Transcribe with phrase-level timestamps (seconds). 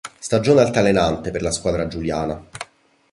[0.17, 2.43] Stagione altalenante per la squadra giuliana.